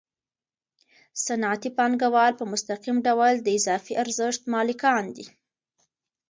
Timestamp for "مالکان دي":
4.53-5.25